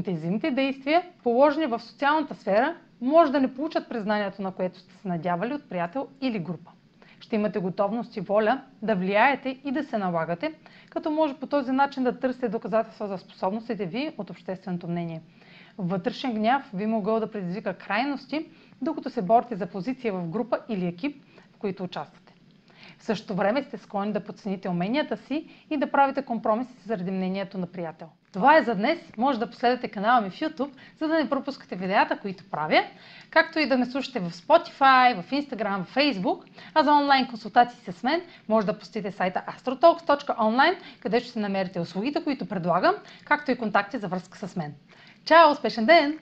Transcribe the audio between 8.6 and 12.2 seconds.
да влияете и да се налагате, като може по този начин да